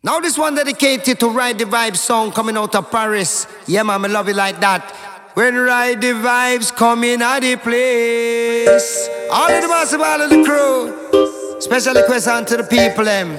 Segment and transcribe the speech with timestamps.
[0.00, 3.48] Now this one dedicated to Ride Di Vibe Sound coming out of Paris.
[3.66, 4.88] Yeah, man, I love it like that.
[5.34, 9.08] When Ride Di Vibes coming out the place.
[9.28, 11.60] All of the boss of all of the crew.
[11.60, 13.30] Special request on to the people, them.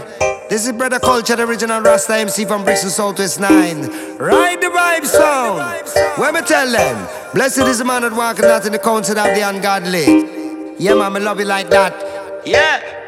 [0.50, 4.18] This is Brother Culture, the original Rasta MC from Brixton Southwest 9.
[4.18, 6.20] Ride Di Vibe Sound.
[6.20, 9.34] When me tell them, blessed is the man that walketh not in the counsel of
[9.34, 10.76] the ungodly.
[10.78, 12.42] Yeah, man, I love it like that.
[12.46, 12.99] Yeah.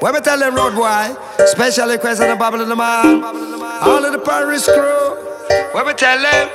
[0.00, 3.24] When me tell them road boy, special request on the of the man.
[3.82, 5.28] All of the Paris crew.
[5.72, 6.48] When me tell them,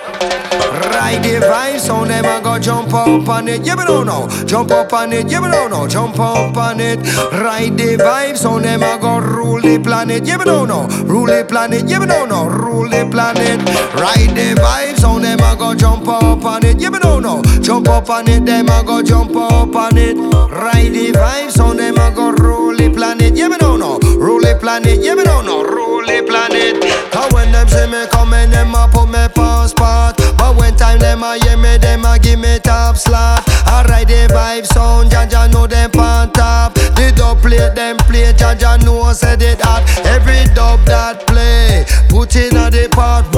[0.89, 3.65] ride the vibes on them and go jump up on it.
[3.65, 4.29] Yeah, me don't know.
[4.45, 5.29] Jump up on it.
[5.29, 5.87] Yeah, me don't know.
[5.89, 6.99] Jump up on it.
[7.33, 10.25] Ride the vibes on them and go rule the planet.
[10.25, 10.87] Yeah, me don't know.
[11.03, 11.83] Rule the planet.
[11.87, 12.47] Yeah, me don't know.
[12.47, 13.59] Rule the planet.
[13.93, 16.79] Ride the vibes on them and go jump up on it.
[16.79, 17.41] Yeah, me don't know.
[17.61, 18.45] Jump up on it.
[18.45, 20.15] Them and go jump up on it.
[20.17, 21.72] Ride the vibes on
[28.63, 30.15] them a put me passport.
[30.37, 33.43] But when time them a hear me, them a give me top slot.
[33.67, 36.73] I ride the vibe sound, Jaja know them on top.
[36.95, 39.83] The dub play, them play, Jaja know said it hot.
[40.05, 43.32] Every dub that play, put in a the part.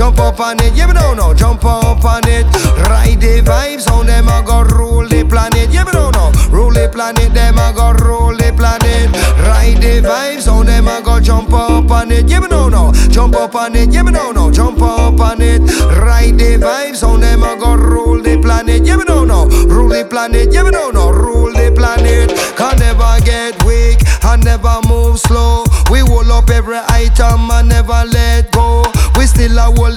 [0.00, 1.34] Jump up on it, yeah, me don't know.
[1.34, 2.46] Jump up on it.
[2.88, 5.68] Ride the vibes on them, a go rule the planet.
[5.70, 6.32] Yeah, me don't know.
[6.48, 9.12] Rule the planet, them a go rule the planet.
[9.44, 12.26] Ride the vibes on them, a go jump up on it.
[12.26, 12.92] Yeah, me don't know.
[13.10, 14.50] Jump up on it, yeah, me don't know.
[14.50, 15.60] Jump up on it.
[15.60, 18.86] Ride the vibes on them, a go rule the planet.
[18.86, 19.48] Yeah, me don't know.
[19.68, 21.10] Rule the planet, yeah, me don't know.
[21.10, 22.30] Rule the planet.
[22.56, 25.64] Can never get weak, I never move slow.
[25.90, 28.19] We hold up every item and never let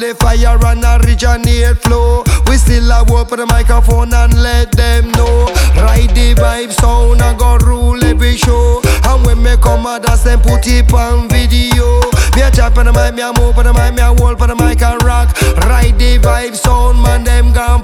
[0.03, 2.23] the fire and originate flow.
[2.47, 5.47] We still a for the microphone and let them know.
[5.79, 8.81] Ride the vibe sound and go rule every show.
[9.05, 12.01] And when me come a dance, them put it on video.
[12.35, 14.37] Me a chop for the mic, me a move for the mic, me a hold
[14.37, 15.31] for the mic and rock.
[15.71, 17.83] Ride the vibe sound, man, them gone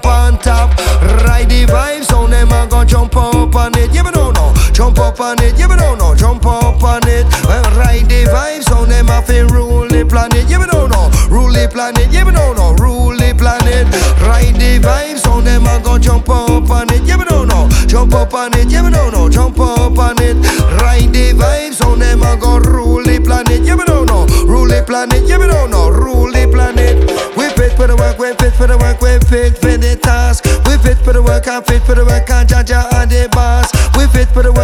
[16.01, 17.03] jump up on it.
[17.03, 17.69] Yeah, me don't know.
[17.87, 19.29] Jump up on it, yeah, me don't know.
[19.29, 20.35] Jump up on it.
[20.81, 23.61] Ride the vibe sound, them a go rule the planet.
[23.63, 24.25] Yeah, me don't know.
[24.45, 25.89] Rule the planet, yeah, me don't know.
[25.89, 26.97] Rule the planet.
[27.37, 30.45] We fit for the work, we fit for the work, we fit for the task.
[30.65, 32.88] We fit for the work, and fit for the work, and Jaja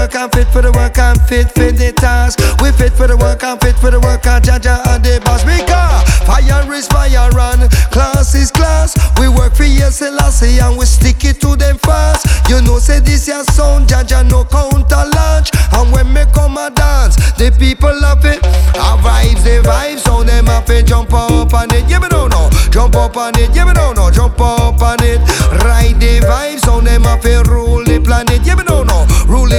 [0.06, 2.40] work, and fit for the work, and fit for the task.
[2.62, 5.44] We fit for the work, and fit for the work, and Jaja and the boss.
[5.44, 8.94] Because fire is fire and class is class.
[9.20, 12.28] We work for years, Selassie, and we stick it to them fast.
[12.50, 15.50] You know, say this your sound, Jaja no counter launch.
[15.74, 18.46] And when me come a dance, the people love it.
[18.78, 21.90] Our vibes, the vibes, so them have to jump up on it.
[21.90, 22.50] Yeah, me don't know.
[22.70, 24.12] Jump up on it, yeah, me don't know.
[24.12, 25.20] Jump up on it.
[25.66, 28.46] Ride the vibes, so them have to rule the planet.
[28.46, 28.56] Yeah,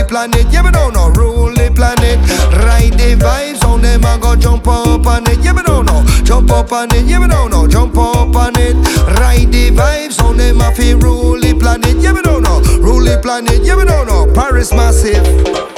[0.06, 1.10] planet, yeah, me don't know.
[1.10, 2.18] Rule the planet.
[2.64, 5.38] Ride the vibes, so them a go jump up on it.
[5.44, 6.04] Yeah, me don't know.
[6.24, 7.66] Jump up on it, yeah, me don't know.
[7.66, 8.74] Jump up on it.
[9.18, 11.96] Ride the vibes, on them have to rule the planet.
[11.98, 12.60] Yeah, me don't know.
[12.80, 14.32] Rule the planet, yeah, me don't know.
[14.32, 15.75] Paris massive.